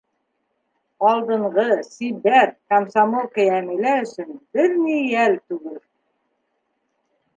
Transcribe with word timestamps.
Алдынғы 1.09 1.65
сибәр 1.89 2.49
комсомолка 2.75 3.45
Йәмилә 3.45 3.93
өсөн 4.07 4.33
бер 4.57 4.75
ни 4.87 4.97
йәл 5.03 5.39
түгел. 5.51 5.81